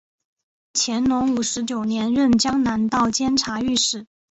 [0.73, 4.07] 乾隆五十九年任江南道监察御史。